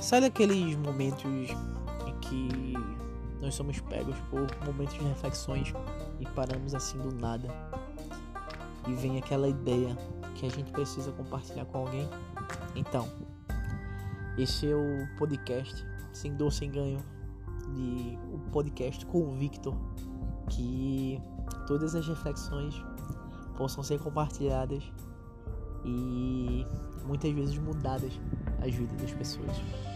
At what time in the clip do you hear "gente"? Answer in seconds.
10.48-10.72